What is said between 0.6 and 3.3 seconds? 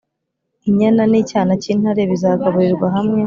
Inyana n’icyana cy’intare bizagaburirwa hamwe,